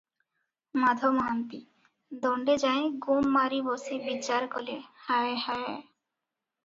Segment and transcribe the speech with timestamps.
[0.83, 5.79] ମାଧ ମହାନ୍ତି- ଦଣ୍ଡେଯାଏଁ ଗୁମ ମାରି ବସି ବିଚାର କଲେ- ହାୟ ହାୟ!